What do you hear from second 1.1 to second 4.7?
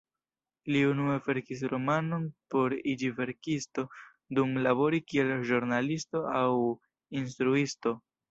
verkis romanon por iĝi verkisto dum